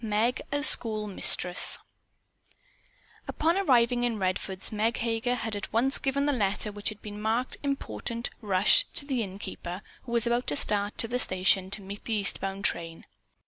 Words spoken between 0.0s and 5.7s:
MEG AS SCHOOL MISTRESS Upon arriving in Redfords, Meg Heger had